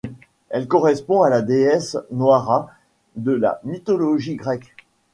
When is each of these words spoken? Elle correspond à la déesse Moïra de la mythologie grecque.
Elle 0.49 0.67
correspond 0.67 1.21
à 1.21 1.29
la 1.29 1.43
déesse 1.43 1.95
Moïra 2.09 2.71
de 3.17 3.33
la 3.33 3.61
mythologie 3.65 4.35
grecque. 4.35 4.75